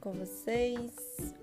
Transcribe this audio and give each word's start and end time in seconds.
com 0.00 0.12
vocês? 0.12 0.90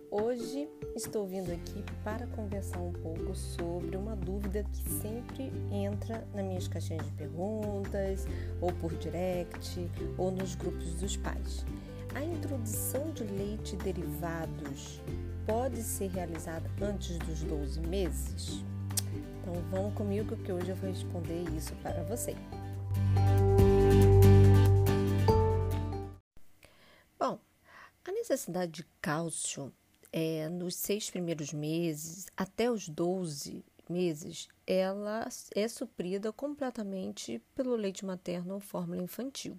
Hoje 0.10 0.67
estou 0.96 1.26
vindo 1.26 1.51
aqui 1.51 1.83
para 2.04 2.28
conversar 2.28 2.79
um 2.79 2.92
pouco 2.92 3.35
sobre 3.35 3.96
uma 3.96 4.15
dúvida 4.15 4.63
que 4.63 4.89
sempre 5.01 5.51
entra 5.71 6.28
nas 6.33 6.46
minhas 6.46 6.67
caixinhas 6.67 7.06
de 7.06 7.12
perguntas, 7.12 8.26
ou 8.60 8.72
por 8.74 8.94
direct, 8.96 9.90
ou 10.17 10.31
nos 10.31 10.56
grupos 10.56 10.96
dos 10.96 11.15
pais. 11.17 11.65
A 12.13 12.24
introdução 12.24 13.12
de 13.12 13.24
leite 13.24 13.76
e 13.76 13.78
derivados 13.78 15.02
pode 15.46 15.81
ser 15.81 16.09
realizada 16.09 16.70
antes 16.81 17.18
dos 17.20 17.44
12 17.44 17.80
meses? 17.81 18.66
Então 19.41 19.54
vamos 19.72 19.94
comigo 19.94 20.36
que 20.38 20.52
hoje 20.52 20.70
eu 20.70 20.76
vou 20.76 20.90
responder 20.90 21.44
isso 21.55 21.73
para 21.81 22.04
você. 22.04 22.36
Necessidade 28.09 28.71
de 28.71 28.87
cálcio 29.01 29.71
é, 30.11 30.49
nos 30.49 30.75
seis 30.75 31.09
primeiros 31.09 31.53
meses 31.53 32.27
até 32.35 32.71
os 32.71 32.89
12 32.89 33.63
meses, 33.87 34.47
ela 34.65 35.27
é 35.53 35.67
suprida 35.67 36.31
completamente 36.31 37.41
pelo 37.53 37.75
leite 37.75 38.05
materno 38.05 38.55
ou 38.55 38.59
fórmula 38.59 39.03
infantil. 39.03 39.57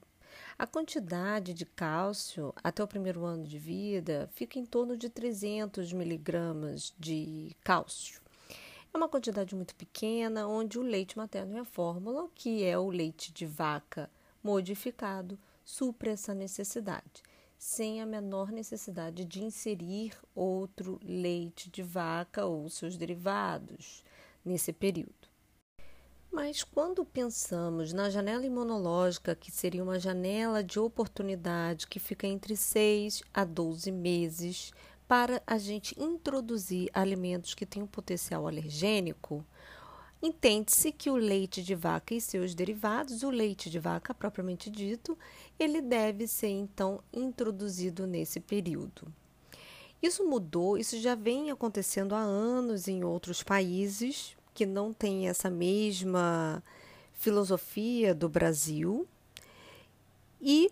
A 0.58 0.66
quantidade 0.66 1.52
de 1.52 1.66
cálcio 1.66 2.54
até 2.64 2.82
o 2.82 2.88
primeiro 2.88 3.24
ano 3.24 3.44
de 3.44 3.58
vida 3.58 4.28
fica 4.32 4.58
em 4.58 4.64
torno 4.64 4.96
de 4.96 5.08
300 5.08 5.92
miligramas 5.92 6.94
de 6.98 7.54
cálcio. 7.62 8.20
É 8.92 8.96
uma 8.96 9.08
quantidade 9.08 9.54
muito 9.54 9.74
pequena, 9.74 10.46
onde 10.46 10.78
o 10.78 10.82
leite 10.82 11.16
materno 11.16 11.56
e 11.56 11.58
a 11.58 11.64
fórmula, 11.64 12.28
que 12.34 12.64
é 12.64 12.78
o 12.78 12.90
leite 12.90 13.32
de 13.32 13.46
vaca 13.46 14.10
modificado, 14.42 15.38
supre 15.64 16.10
essa 16.10 16.34
necessidade 16.34 17.22
sem 17.62 18.02
a 18.02 18.06
menor 18.06 18.50
necessidade 18.50 19.24
de 19.24 19.44
inserir 19.44 20.18
outro 20.34 20.98
leite 21.00 21.70
de 21.70 21.80
vaca 21.80 22.44
ou 22.44 22.68
seus 22.68 22.96
derivados 22.96 24.02
nesse 24.44 24.72
período. 24.72 25.28
Mas 26.28 26.64
quando 26.64 27.04
pensamos 27.04 27.92
na 27.92 28.10
janela 28.10 28.44
imunológica, 28.44 29.36
que 29.36 29.52
seria 29.52 29.80
uma 29.80 30.00
janela 30.00 30.64
de 30.64 30.80
oportunidade 30.80 31.86
que 31.86 32.00
fica 32.00 32.26
entre 32.26 32.56
6 32.56 33.22
a 33.32 33.44
12 33.44 33.92
meses 33.92 34.72
para 35.06 35.40
a 35.46 35.56
gente 35.56 35.94
introduzir 36.02 36.90
alimentos 36.92 37.54
que 37.54 37.64
têm 37.64 37.84
um 37.84 37.86
potencial 37.86 38.48
alergênico, 38.48 39.46
Entende-se 40.22 40.92
que 40.92 41.10
o 41.10 41.16
leite 41.16 41.64
de 41.64 41.74
vaca 41.74 42.14
e 42.14 42.20
seus 42.20 42.54
derivados, 42.54 43.24
o 43.24 43.30
leite 43.30 43.68
de 43.68 43.80
vaca 43.80 44.14
propriamente 44.14 44.70
dito, 44.70 45.18
ele 45.58 45.80
deve 45.80 46.28
ser 46.28 46.48
então 46.48 47.00
introduzido 47.12 48.06
nesse 48.06 48.38
período. 48.38 49.12
Isso 50.00 50.24
mudou, 50.24 50.78
isso 50.78 50.96
já 51.00 51.16
vem 51.16 51.50
acontecendo 51.50 52.14
há 52.14 52.20
anos 52.20 52.86
em 52.86 53.02
outros 53.02 53.42
países 53.42 54.36
que 54.54 54.64
não 54.64 54.92
têm 54.92 55.28
essa 55.28 55.50
mesma 55.50 56.62
filosofia 57.14 58.14
do 58.14 58.28
Brasil. 58.28 59.06
E 60.40 60.70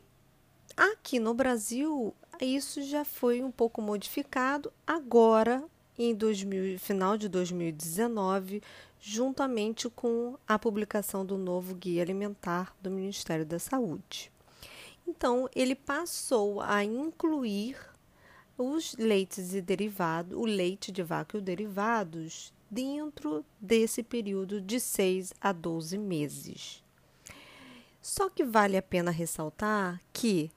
aqui 0.77 1.19
no 1.19 1.35
Brasil, 1.35 2.15
isso 2.41 2.83
já 2.83 3.05
foi 3.05 3.43
um 3.43 3.51
pouco 3.51 3.83
modificado. 3.83 4.73
Agora, 4.87 5.65
em 5.97 6.15
2000, 6.15 6.79
final 6.79 7.17
de 7.17 7.29
2019, 7.29 8.63
juntamente 9.01 9.89
com 9.89 10.37
a 10.47 10.59
publicação 10.59 11.25
do 11.25 11.39
novo 11.39 11.75
Guia 11.75 12.03
Alimentar 12.03 12.77
do 12.83 12.91
Ministério 12.91 13.47
da 13.47 13.59
Saúde. 13.59 14.31
Então, 15.09 15.49
ele 15.57 15.75
passou 15.75 16.61
a 16.61 16.85
incluir 16.85 17.77
os 18.57 18.95
leites 18.97 19.55
e 19.55 19.63
derivados, 19.63 20.37
o 20.37 20.45
leite 20.45 20.93
de 20.93 21.03
vaca 21.03 21.37
e 21.37 21.39
os 21.39 21.45
derivados, 21.45 22.53
dentro 22.71 23.45
desse 23.59 24.03
período 24.03 24.61
de 24.61 24.79
6 24.79 25.33
a 25.41 25.51
12 25.51 25.99
meses. 25.99 26.85
Só 28.01 28.31
que 28.31 28.45
vale 28.45 28.77
a 28.77 28.83
pena 28.83 29.11
ressaltar 29.11 30.01
que, 30.13 30.51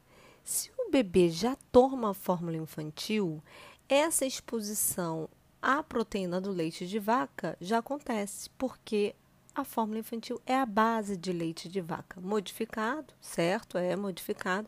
se 0.44 0.70
o 0.78 0.92
bebê 0.92 1.30
já 1.30 1.58
toma 1.72 2.12
a 2.12 2.14
fórmula 2.14 2.58
infantil, 2.58 3.42
essa 3.90 4.26
exposição 4.26 5.30
a 5.66 5.82
proteína 5.82 6.42
do 6.42 6.52
leite 6.52 6.86
de 6.86 7.00
vaca 7.00 7.56
já 7.62 7.78
acontece, 7.78 8.50
porque 8.58 9.16
a 9.56 9.64
fórmula 9.64 10.00
infantil 10.00 10.42
é 10.46 10.58
a 10.58 10.66
base 10.66 11.16
de 11.16 11.32
leite 11.32 11.70
de 11.70 11.80
vaca, 11.80 12.20
modificado, 12.20 13.14
certo? 13.22 13.78
É 13.78 13.96
modificado, 13.96 14.68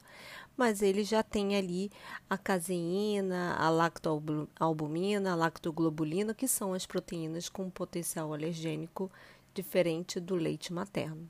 mas 0.55 0.81
ele 0.81 1.03
já 1.03 1.21
tem 1.21 1.57
ali 1.57 1.91
a 2.29 2.37
caseína, 2.37 3.55
a 3.55 3.69
lactoalbumina, 3.69 5.33
a 5.33 5.35
lactoglobulina, 5.35 6.33
que 6.33 6.47
são 6.47 6.73
as 6.73 6.85
proteínas 6.85 7.49
com 7.49 7.69
potencial 7.69 8.33
alergênico 8.33 9.11
diferente 9.53 10.17
do 10.17 10.35
leite 10.35 10.71
materno. 10.71 11.29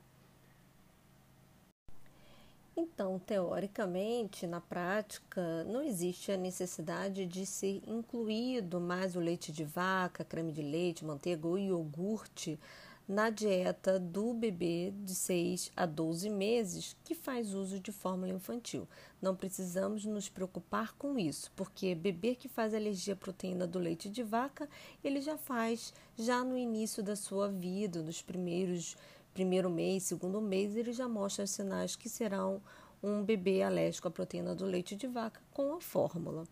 Então, 2.78 3.18
teoricamente, 3.20 4.46
na 4.46 4.60
prática, 4.60 5.64
não 5.64 5.82
existe 5.82 6.32
a 6.32 6.38
necessidade 6.38 7.26
de 7.26 7.46
ser 7.46 7.82
incluído 7.88 8.82
mais 8.82 9.16
o 9.16 9.20
leite 9.20 9.50
de 9.50 9.64
vaca, 9.64 10.26
creme 10.26 10.52
de 10.52 10.62
leite, 10.62 11.06
manteiga 11.06 11.48
ou 11.48 11.58
iogurte 11.58 12.60
na 13.08 13.30
dieta 13.30 14.00
do 14.00 14.34
bebê 14.34 14.92
de 15.04 15.14
6 15.14 15.72
a 15.76 15.86
12 15.86 16.30
meses 16.30 16.98
que 17.04 17.14
faz 17.14 17.54
uso 17.54 17.80
de 17.80 17.92
fórmula 17.92 18.34
infantil. 18.34 18.88
Não 19.22 19.36
precisamos 19.36 20.04
nos 20.04 20.28
preocupar 20.28 20.94
com 20.94 21.18
isso, 21.18 21.52
porque 21.56 21.96
bebê 21.96 22.36
que 22.36 22.50
faz 22.50 22.74
alergia 22.74 23.14
à 23.14 23.18
proteína 23.18 23.68
do 23.68 23.80
leite 23.80 24.10
de 24.10 24.24
vaca, 24.24 24.68
ele 25.04 25.22
já 25.22 25.38
faz 25.38 25.94
já 26.18 26.44
no 26.44 26.58
início 26.58 27.04
da 27.04 27.16
sua 27.16 27.48
vida, 27.48 28.02
nos 28.02 28.22
primeiros 28.22 28.98
primeiro 29.36 29.70
mês, 29.70 30.04
segundo 30.04 30.42
mês, 30.42 30.78
ele 30.78 30.94
já 30.94 31.10
mostra 31.10 31.46
sinais 31.46 31.94
que 31.94 32.08
serão 32.08 32.62
um 33.04 33.22
bebê 33.22 33.62
alérgico 33.62 34.08
à 34.08 34.12
proteína 34.12 34.56
do 34.56 34.66
leite 34.66 34.96
de 34.96 35.08
vaca 35.08 35.42
com 35.52 35.74
a 35.74 35.82
fórmula. 35.82 36.46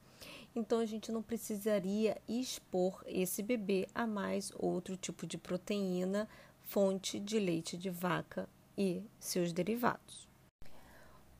Então 0.53 0.79
a 0.79 0.85
gente 0.85 1.09
não 1.09 1.23
precisaria 1.23 2.21
expor 2.27 3.01
esse 3.07 3.41
bebê 3.41 3.87
a 3.95 4.05
mais 4.05 4.51
outro 4.59 4.97
tipo 4.97 5.25
de 5.25 5.37
proteína, 5.37 6.27
fonte 6.61 7.21
de 7.21 7.39
leite 7.39 7.77
de 7.77 7.89
vaca 7.89 8.49
e 8.77 9.01
seus 9.17 9.53
derivados. 9.53 10.27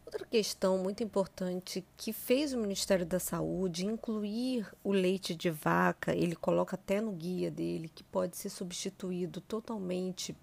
Outra 0.05 0.25
questão 0.25 0.77
muito 0.77 1.03
importante 1.03 1.83
que 1.97 2.13
fez 2.13 2.53
o 2.53 2.57
Ministério 2.57 3.05
da 3.05 3.19
Saúde 3.19 3.85
incluir 3.85 4.65
o 4.81 4.93
leite 4.93 5.35
de 5.35 5.49
vaca, 5.49 6.15
ele 6.15 6.37
coloca 6.37 6.75
até 6.75 7.01
no 7.01 7.11
guia 7.11 7.51
dele 7.51 7.89
que 7.89 8.03
pode 8.03 8.37
ser 8.37 8.49
substituído 8.49 9.41
totalmente 9.41 10.33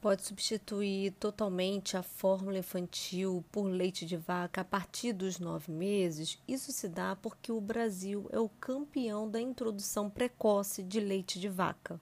pode 0.00 0.22
substituir 0.24 1.12
totalmente 1.12 1.96
a 1.96 2.02
fórmula 2.02 2.58
infantil 2.58 3.44
por 3.52 3.64
leite 3.64 4.06
de 4.06 4.16
vaca 4.16 4.62
a 4.62 4.64
partir 4.64 5.12
dos 5.12 5.38
nove 5.38 5.70
meses, 5.70 6.38
isso 6.48 6.72
se 6.72 6.88
dá 6.88 7.14
porque 7.16 7.52
o 7.52 7.60
Brasil 7.60 8.26
é 8.32 8.38
o 8.38 8.48
campeão 8.48 9.30
da 9.30 9.40
introdução 9.40 10.08
precoce 10.08 10.82
de 10.82 11.00
leite 11.00 11.38
de 11.38 11.48
vaca. 11.48 12.00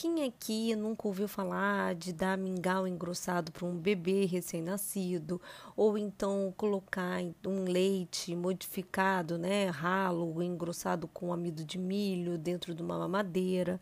Quem 0.00 0.22
aqui 0.22 0.76
nunca 0.76 1.08
ouviu 1.08 1.26
falar 1.26 1.92
de 1.96 2.12
dar 2.12 2.38
mingau 2.38 2.86
engrossado 2.86 3.50
para 3.50 3.66
um 3.66 3.76
bebê 3.76 4.26
recém-nascido, 4.26 5.42
ou 5.76 5.98
então 5.98 6.54
colocar 6.56 7.18
um 7.44 7.64
leite 7.64 8.36
modificado, 8.36 9.36
né, 9.36 9.68
ralo, 9.70 10.40
engrossado 10.40 11.08
com 11.08 11.32
amido 11.32 11.64
de 11.64 11.78
milho 11.78 12.38
dentro 12.38 12.76
de 12.76 12.80
uma 12.80 12.96
mamadeira? 12.96 13.80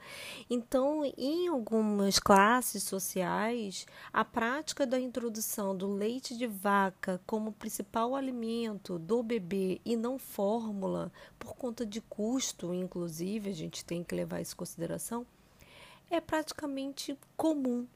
Então, 0.49 1.05
em 1.19 1.49
algumas 1.49 2.19
classes 2.19 2.83
sociais, 2.85 3.85
a 4.11 4.25
prática 4.25 4.87
da 4.87 4.99
introdução 4.99 5.77
do 5.77 5.87
leite 5.87 6.35
de 6.35 6.47
vaca 6.47 7.21
como 7.27 7.53
principal 7.53 8.17
alimento 8.17 8.99
do 8.99 9.23
bebê 9.23 9.83
e 9.85 9.95
não 9.95 10.19
fórmula, 10.19 11.13
por 11.39 11.55
conta 11.57 11.85
de 11.85 12.01
custo, 12.01 12.73
inclusive, 12.73 13.51
a 13.51 13.55
gente 13.55 13.85
tem 13.85 14.03
que 14.03 14.15
levar 14.15 14.41
isso 14.41 14.55
em 14.55 14.57
consideração 14.57 15.27
é 16.11 16.21
praticamente 16.21 17.19
comum. 17.37 17.87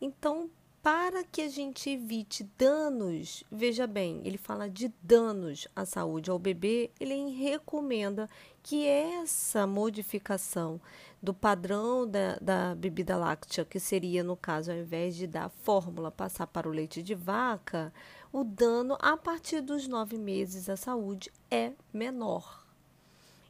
Então, 0.00 0.50
para 0.82 1.22
que 1.22 1.42
a 1.42 1.48
gente 1.48 1.90
evite 1.90 2.42
danos, 2.56 3.44
veja 3.52 3.86
bem, 3.86 4.22
ele 4.24 4.38
fala 4.38 4.68
de 4.68 4.88
danos 5.02 5.68
à 5.76 5.84
saúde 5.84 6.30
ao 6.30 6.38
bebê, 6.38 6.90
ele 6.98 7.30
recomenda 7.32 8.28
que 8.62 8.86
essa 8.86 9.66
modificação 9.66 10.80
do 11.22 11.34
padrão 11.34 12.08
da, 12.08 12.36
da 12.40 12.74
bebida 12.74 13.16
láctea, 13.16 13.64
que 13.64 13.78
seria, 13.78 14.24
no 14.24 14.36
caso, 14.36 14.72
ao 14.72 14.78
invés 14.78 15.14
de 15.14 15.26
dar 15.26 15.50
fórmula, 15.50 16.10
passar 16.10 16.46
para 16.46 16.68
o 16.68 16.72
leite 16.72 17.02
de 17.02 17.14
vaca, 17.14 17.92
o 18.32 18.42
dano 18.42 18.96
a 19.00 19.18
partir 19.18 19.60
dos 19.60 19.86
nove 19.86 20.16
meses 20.16 20.68
à 20.70 20.76
saúde 20.76 21.30
é 21.50 21.72
menor. 21.92 22.64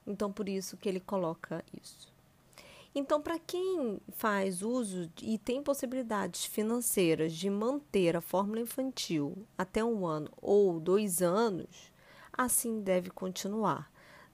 Então, 0.05 0.33
por 0.33 0.49
isso 0.49 0.77
que 0.77 0.89
ele 0.89 0.99
coloca 0.99 1.65
isso. 1.81 2.13
Então, 2.93 3.23
para 3.23 3.39
quem 3.39 4.01
faz 4.11 4.63
uso 4.63 5.09
e 5.23 5.39
tem 5.39 5.63
possibilidades 5.63 6.45
financeiras 6.45 7.33
de 7.33 7.49
manter 7.49 8.17
a 8.17 8.21
fórmula 8.21 8.61
infantil 8.61 9.47
até 9.57 9.85
um 9.85 10.05
ano 10.05 10.29
ou 10.43 10.81
dois 10.81 11.23
anos, 11.23 11.93
assim 12.33 12.81
deve 12.81 13.11
continuar. 13.11 13.91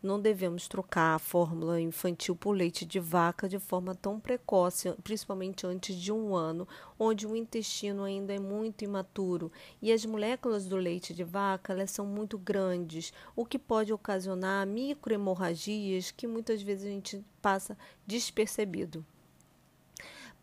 Não 0.06 0.20
devemos 0.20 0.68
trocar 0.68 1.16
a 1.16 1.18
fórmula 1.18 1.80
infantil 1.80 2.36
por 2.36 2.52
leite 2.52 2.86
de 2.86 3.00
vaca 3.00 3.48
de 3.48 3.58
forma 3.58 3.92
tão 3.92 4.20
precoce, 4.20 4.94
principalmente 5.02 5.66
antes 5.66 5.96
de 5.96 6.12
um 6.12 6.32
ano, 6.32 6.68
onde 6.96 7.26
o 7.26 7.34
intestino 7.34 8.04
ainda 8.04 8.32
é 8.32 8.38
muito 8.38 8.84
imaturo 8.84 9.50
e 9.82 9.90
as 9.90 10.06
moléculas 10.06 10.68
do 10.68 10.76
leite 10.76 11.12
de 11.12 11.24
vaca 11.24 11.72
elas 11.72 11.90
são 11.90 12.06
muito 12.06 12.38
grandes, 12.38 13.12
o 13.34 13.44
que 13.44 13.58
pode 13.58 13.92
ocasionar 13.92 14.64
microhemorragias 14.64 16.12
que 16.12 16.28
muitas 16.28 16.62
vezes 16.62 16.86
a 16.86 16.90
gente 16.90 17.24
passa 17.42 17.76
despercebido. 18.06 19.04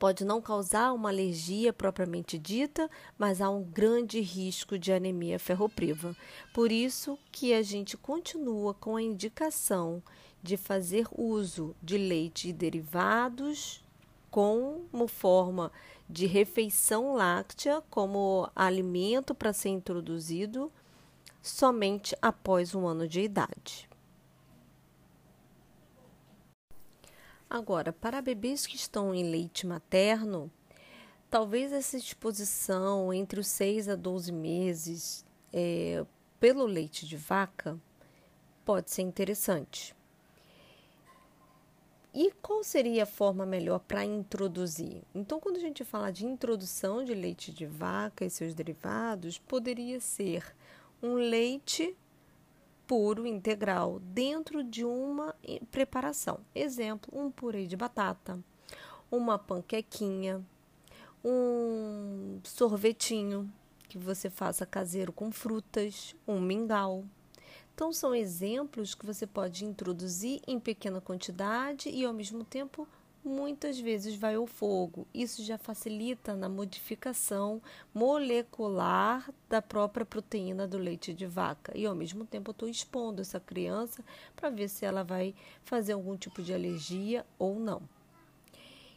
Pode 0.03 0.25
não 0.25 0.41
causar 0.41 0.91
uma 0.91 1.07
alergia 1.07 1.71
propriamente 1.71 2.37
dita, 2.37 2.91
mas 3.17 3.39
há 3.39 3.49
um 3.49 3.63
grande 3.63 4.19
risco 4.19 4.77
de 4.77 4.91
anemia 4.91 5.39
ferropriva. 5.39 6.13
Por 6.53 6.73
isso 6.73 7.17
que 7.31 7.53
a 7.53 7.61
gente 7.61 7.95
continua 7.95 8.73
com 8.73 8.97
a 8.97 9.01
indicação 9.01 10.03
de 10.41 10.57
fazer 10.57 11.07
uso 11.09 11.73
de 11.81 11.97
leite 11.97 12.49
e 12.49 12.53
derivados 12.53 13.81
como 14.29 15.07
forma 15.07 15.71
de 16.09 16.25
refeição 16.25 17.13
láctea, 17.13 17.81
como 17.89 18.51
alimento 18.53 19.33
para 19.33 19.53
ser 19.53 19.69
introduzido 19.69 20.69
somente 21.41 22.13
após 22.21 22.75
um 22.75 22.85
ano 22.85 23.07
de 23.07 23.21
idade. 23.21 23.92
Agora, 27.53 27.93
para 27.93 28.19
bebês 28.19 28.65
que 28.65 28.75
estão 28.75 29.13
em 29.13 29.29
leite 29.29 29.67
materno, 29.67 30.51
talvez 31.29 31.71
essa 31.71 31.95
exposição 31.95 33.13
entre 33.13 33.39
os 33.39 33.45
6 33.45 33.89
a 33.89 33.95
12 33.95 34.31
meses 34.31 35.23
é, 35.53 36.03
pelo 36.39 36.65
leite 36.65 37.05
de 37.05 37.15
vaca 37.15 37.79
pode 38.65 38.89
ser 38.89 39.03
interessante. 39.03 39.95
E 42.11 42.31
qual 42.41 42.63
seria 42.63 43.03
a 43.03 43.05
forma 43.05 43.45
melhor 43.45 43.77
para 43.81 44.03
introduzir? 44.03 45.03
Então, 45.13 45.39
quando 45.39 45.57
a 45.57 45.61
gente 45.61 45.83
fala 45.83 46.11
de 46.11 46.25
introdução 46.25 47.03
de 47.03 47.13
leite 47.13 47.51
de 47.51 47.67
vaca 47.67 48.25
e 48.25 48.31
seus 48.31 48.55
derivados, 48.55 49.37
poderia 49.37 49.99
ser 49.99 50.43
um 51.03 51.13
leite 51.13 51.95
puro 52.87 53.25
integral 53.25 53.99
dentro 53.99 54.63
de 54.63 54.83
uma 54.83 55.35
preparação. 55.71 56.39
Exemplo, 56.53 57.11
um 57.17 57.31
purê 57.31 57.65
de 57.65 57.75
batata, 57.75 58.39
uma 59.11 59.37
panquequinha, 59.37 60.43
um 61.23 62.39
sorvetinho 62.43 63.51
que 63.87 63.97
você 63.97 64.29
faça 64.29 64.65
caseiro 64.65 65.13
com 65.13 65.31
frutas, 65.31 66.15
um 66.27 66.41
mingau. 66.41 67.05
Então 67.73 67.91
são 67.91 68.13
exemplos 68.13 68.93
que 68.93 69.05
você 69.05 69.25
pode 69.25 69.65
introduzir 69.65 70.41
em 70.47 70.59
pequena 70.59 71.01
quantidade 71.01 71.89
e 71.89 72.05
ao 72.05 72.13
mesmo 72.13 72.43
tempo 72.43 72.87
muitas 73.23 73.79
vezes 73.79 74.15
vai 74.15 74.35
ao 74.35 74.45
fogo. 74.45 75.07
Isso 75.13 75.43
já 75.43 75.57
facilita 75.57 76.35
na 76.35 76.49
modificação 76.49 77.61
molecular 77.93 79.29
da 79.49 79.61
própria 79.61 80.05
proteína 80.05 80.67
do 80.67 80.77
leite 80.77 81.13
de 81.13 81.25
vaca. 81.25 81.71
E 81.77 81.85
ao 81.85 81.95
mesmo 81.95 82.25
tempo 82.25 82.49
eu 82.49 82.53
estou 82.53 82.67
expondo 82.67 83.21
essa 83.21 83.39
criança 83.39 84.03
para 84.35 84.49
ver 84.49 84.67
se 84.67 84.85
ela 84.85 85.03
vai 85.03 85.33
fazer 85.63 85.93
algum 85.93 86.17
tipo 86.17 86.41
de 86.41 86.53
alergia 86.53 87.25
ou 87.39 87.59
não. 87.59 87.81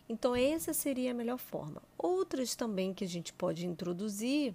Então, 0.08 0.36
essa 0.36 0.72
seria 0.72 1.10
a 1.10 1.14
melhor 1.14 1.38
forma. 1.38 1.82
Outras 1.98 2.54
também 2.54 2.94
que 2.94 3.04
a 3.04 3.08
gente 3.08 3.32
pode 3.32 3.66
introduzir, 3.66 4.54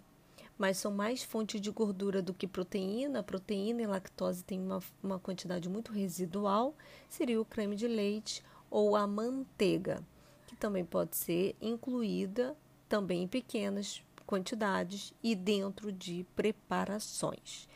mas 0.57 0.77
são 0.77 0.91
mais 0.91 1.23
fonte 1.23 1.59
de 1.59 1.69
gordura 1.69 2.21
do 2.21 2.33
que 2.33 2.47
proteína. 2.47 3.21
proteína 3.21 3.81
e 3.81 3.88
lactose 3.88 4.45
têm 4.45 4.62
uma, 4.62 4.79
uma 5.03 5.19
quantidade 5.19 5.68
muito 5.68 5.91
residual, 5.91 6.73
seria 7.09 7.41
o 7.41 7.44
creme 7.44 7.75
de 7.75 7.88
leite 7.88 8.41
ou 8.71 8.95
a 8.95 9.06
manteiga, 9.06 10.01
que 10.47 10.56
também 10.56 10.85
pode 10.85 11.18
ser 11.18 11.56
incluída 11.62 12.57
também 12.88 13.23
em 13.23 13.27
pequenas 13.27 14.01
quantidades 14.25 15.13
e 15.21 15.35
dentro 15.35 15.91
de 15.91 16.25
preparações. 16.35 17.68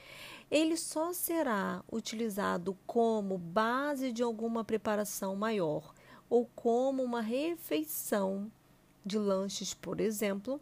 Ele 0.49 0.77
só 0.77 1.11
será 1.11 1.83
utilizado 1.91 2.77
como 2.87 3.37
base 3.37 4.11
de 4.11 4.23
alguma 4.23 4.63
preparação 4.63 5.35
maior 5.35 5.93
ou 6.29 6.49
como 6.55 7.03
uma 7.03 7.21
refeição 7.21 8.49
de 9.05 9.17
lanches, 9.17 9.73
por 9.73 9.99
exemplo, 9.99 10.59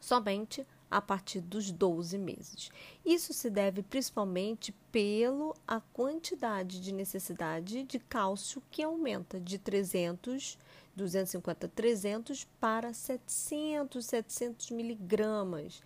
somente 0.00 0.66
a 0.90 1.00
partir 1.00 1.40
dos 1.40 1.70
12 1.70 2.18
meses. 2.18 2.70
Isso 3.04 3.32
se 3.32 3.48
deve 3.48 3.82
principalmente 3.82 4.72
pela 4.90 5.54
a 5.66 5.80
quantidade 5.80 6.80
de 6.80 6.92
necessidade 6.92 7.84
de 7.84 7.98
cálcio 7.98 8.62
que 8.70 8.82
aumenta 8.82 9.38
de 9.38 9.58
300, 9.58 10.58
250, 10.96 11.68
300 11.68 12.44
para 12.58 12.92
700, 12.92 14.04
700 14.04 14.70
miligramas, 14.72 15.82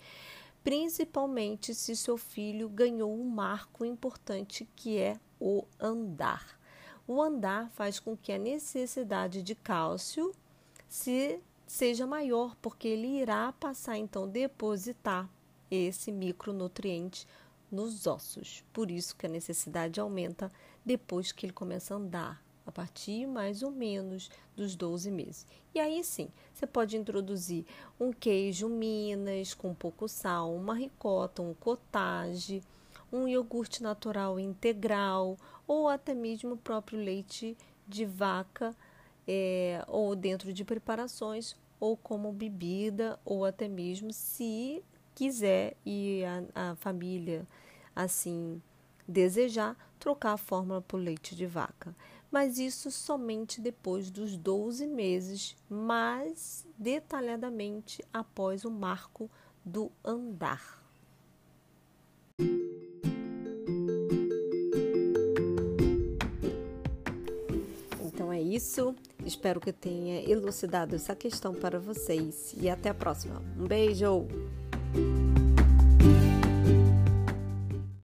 principalmente 0.63 1.75
se 1.75 1.95
seu 1.95 2.17
filho 2.17 2.69
ganhou 2.69 3.15
um 3.15 3.29
marco 3.29 3.85
importante 3.85 4.67
que 4.75 4.99
é 4.99 5.21
o 5.39 5.65
andar. 5.79 6.59
O 7.07 7.21
andar 7.21 7.71
faz 7.71 8.01
com 8.01 8.17
que 8.17 8.33
a 8.33 8.39
necessidade 8.39 9.43
de 9.43 9.55
cálcio 9.55 10.33
se 10.89 11.39
seja 11.67 12.07
maior, 12.07 12.55
porque 12.57 12.89
ele 12.89 13.21
irá 13.21 13.53
passar 13.53 13.97
então 13.99 14.29
depositar 14.29 15.29
esse 15.71 16.13
micronutriente 16.13 17.27
nos 17.71 18.07
ossos. 18.07 18.65
Por 18.73 18.91
isso 18.91 19.17
que 19.17 19.27
a 19.27 19.29
necessidade 19.29 20.01
aumenta 20.01 20.53
depois 20.85 21.33
que 21.33 21.47
ele 21.47 21.53
começa 21.53 21.95
a 21.95 21.97
andar, 21.97 22.43
a 22.67 22.73
partir 22.73 23.27
mais 23.27 23.63
ou 23.63 23.71
menos 23.71 24.31
dos 24.57 24.77
12 24.77 25.11
meses. 25.11 25.47
E 25.75 25.81
aí 25.81 26.03
sim, 26.05 26.29
você 26.53 26.67
pode 26.67 26.97
introduzir 26.97 27.65
um 27.99 28.13
queijo 28.13 28.69
Minas 28.69 29.55
com 29.55 29.75
pouco 29.75 30.09
sal, 30.09 30.55
uma 30.55 30.75
ricota, 30.75 31.43
um 31.43 31.55
cottage, 31.55 32.63
um 33.13 33.29
iogurte 33.29 33.83
natural 33.83 34.39
integral 34.39 35.37
ou 35.67 35.89
até 35.89 36.15
mesmo 36.15 36.55
o 36.55 36.59
próprio 36.59 36.99
leite 36.99 37.57
de 37.87 38.05
vaca 38.05 38.75
é, 39.27 39.85
ou 39.89 40.15
dentro 40.15 40.53
de 40.53 40.65
preparações, 40.65 41.57
ou 41.81 41.97
como 41.97 42.33
bebida, 42.33 43.19
ou 43.25 43.45
até 43.45 43.69
mesmo 43.69 44.13
se 44.13 44.83
quiser 45.15 45.77
e 45.85 46.23
a, 46.55 46.71
a 46.71 46.75
família 46.77 47.47
assim 47.95 48.61
desejar, 49.07 49.77
trocar 49.99 50.33
a 50.33 50.39
fórmula 50.39 50.81
por 50.81 50.97
leite 50.97 51.37
de 51.37 51.47
vaca. 51.47 51.95
Mas 52.31 52.59
isso 52.59 52.91
somente 52.91 53.61
depois 53.61 54.11
dos 54.11 54.37
12 54.37 54.87
meses, 54.87 55.57
mais 55.71 56.67
detalhadamente 56.77 58.05
após 58.13 58.65
o 58.65 58.71
marco 58.71 59.31
do 59.65 59.91
andar. 60.05 60.84
Isso. 68.55 68.95
Espero 69.25 69.61
que 69.61 69.73
tenha 69.73 70.21
elucidado 70.31 70.95
essa 70.95 71.15
questão 71.15 71.55
para 71.55 71.79
vocês. 71.79 72.55
E 72.57 72.69
até 72.69 72.91
a 72.91 72.95
próxima. 72.95 73.43
Um 73.59 73.67
beijo! 73.67 74.27